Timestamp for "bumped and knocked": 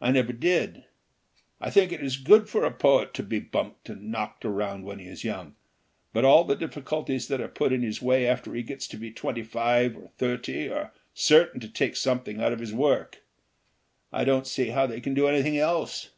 3.40-4.46